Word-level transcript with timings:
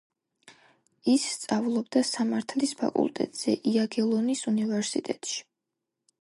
ის 1.11 1.25
სწავლობდა 1.33 2.03
სამართლის 2.11 2.73
ფაკულტეტზე 2.79 3.55
იაგელონის 3.73 4.43
უნივერსიტეტში. 4.55 5.39